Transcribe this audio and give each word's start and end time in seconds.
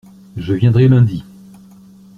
Je 0.35 0.53
viendrai 0.55 0.87
lundi. 0.87 1.23